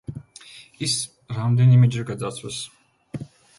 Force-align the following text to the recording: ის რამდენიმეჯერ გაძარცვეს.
ის 0.87 0.95
რამდენიმეჯერ 1.37 2.09
გაძარცვეს. 2.09 2.61